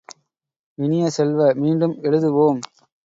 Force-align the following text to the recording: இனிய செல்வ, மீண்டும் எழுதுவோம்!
இனிய 0.77 1.09
செல்வ, 1.09 1.51
மீண்டும் 1.55 1.95
எழுதுவோம்! 2.01 2.59